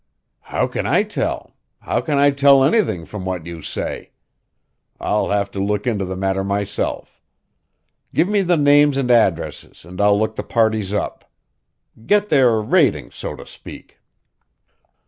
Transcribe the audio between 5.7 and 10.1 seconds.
into the matter myself. Give me the names and addresses and